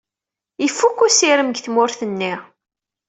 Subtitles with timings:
[0.65, 2.33] Ifukk usirem deg tmurt-nni.